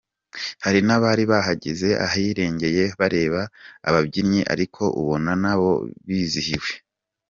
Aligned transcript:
Hari 0.63 0.79
n’abari 0.87 1.23
bahagaze 1.31 1.89
ahirengeye 2.07 2.83
bareba 2.99 3.41
ababyina, 3.87 4.39
ariko 4.53 4.83
ubona 5.01 5.31
nabo 5.43 5.71
bizihiwe. 6.07 6.71